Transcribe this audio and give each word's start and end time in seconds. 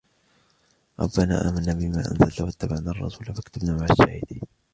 ربنا 0.99 1.49
آمنا 1.49 1.73
بما 1.73 1.97
أنزلت 1.97 2.41
واتبعنا 2.41 2.91
الرسول 2.91 3.25
فاكتبنا 3.25 3.73
مع 3.77 3.83
الشاهدين 3.91 4.41